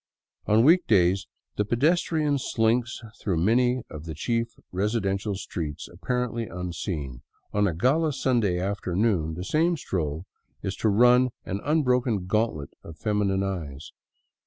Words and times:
On 0.47 0.63
week 0.63 0.87
days 0.87 1.27
the 1.57 1.63
pedestrian 1.63 2.39
slinks 2.39 3.03
through 3.21 3.37
many 3.37 3.83
of 3.87 4.05
the 4.05 4.15
chief 4.15 4.47
resi 4.73 4.99
dential 4.99 5.35
streets 5.35 5.87
apparently 5.87 6.47
unseen; 6.47 7.21
on 7.53 7.67
a 7.67 7.75
gala 7.75 8.11
Sunday 8.11 8.57
afternoon 8.59 9.35
the 9.35 9.43
same 9.45 9.77
stroll 9.77 10.25
is 10.63 10.75
to 10.77 10.89
run 10.89 11.29
an 11.45 11.61
unbroken 11.63 12.25
gauntlet 12.25 12.71
of 12.83 12.97
feminine 12.97 13.43
eyes. 13.43 13.91